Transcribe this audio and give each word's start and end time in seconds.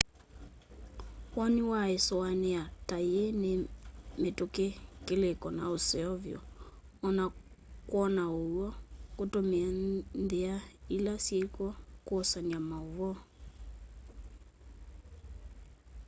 woni 1.35 1.61
wa 1.71 1.81
ĩsũanĩa 1.97 2.61
ta 2.87 2.97
yĩĩ 3.09 3.25
nĩ 3.41 3.51
mĩtũkĩ 4.21 4.67
kĩlĩĩko 5.05 5.47
na 5.57 5.63
ũseo 5.75 6.11
vyũ 6.23 6.39
o 7.05 7.07
na 7.17 7.25
kwona 7.89 8.23
ũw'o 8.41 8.67
kũtũmĩa 9.17 9.67
nthĩa 10.21 10.55
ila 10.95 11.13
syĩkw'o 11.25 11.69
kwosanya 12.05 12.59
maũvoo 12.69 13.17